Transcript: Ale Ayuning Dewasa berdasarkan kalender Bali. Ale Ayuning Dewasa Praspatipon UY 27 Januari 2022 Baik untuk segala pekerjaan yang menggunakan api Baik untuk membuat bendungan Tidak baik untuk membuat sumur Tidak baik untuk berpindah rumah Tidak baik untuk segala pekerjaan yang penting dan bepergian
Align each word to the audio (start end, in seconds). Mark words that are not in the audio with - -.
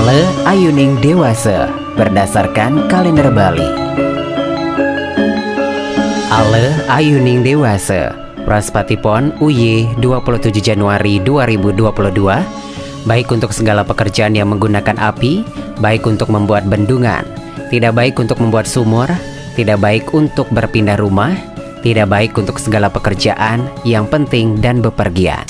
Ale 0.00 0.24
Ayuning 0.48 0.96
Dewasa 1.04 1.68
berdasarkan 1.92 2.88
kalender 2.88 3.28
Bali. 3.28 3.68
Ale 6.32 6.72
Ayuning 6.88 7.44
Dewasa 7.44 8.16
Praspatipon 8.48 9.36
UY 9.44 9.92
27 10.00 10.56
Januari 10.64 11.20
2022 11.20 12.16
Baik 13.04 13.28
untuk 13.28 13.52
segala 13.52 13.84
pekerjaan 13.84 14.32
yang 14.32 14.48
menggunakan 14.48 14.96
api 14.96 15.44
Baik 15.84 16.08
untuk 16.08 16.32
membuat 16.32 16.64
bendungan 16.64 17.28
Tidak 17.68 17.92
baik 17.92 18.16
untuk 18.16 18.40
membuat 18.40 18.64
sumur 18.64 19.12
Tidak 19.52 19.76
baik 19.76 20.16
untuk 20.16 20.48
berpindah 20.48 20.96
rumah 20.96 21.36
Tidak 21.84 22.08
baik 22.08 22.40
untuk 22.40 22.56
segala 22.56 22.88
pekerjaan 22.88 23.68
yang 23.84 24.08
penting 24.08 24.64
dan 24.64 24.80
bepergian 24.80 25.44